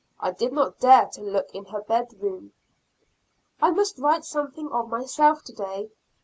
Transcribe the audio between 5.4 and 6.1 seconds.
today.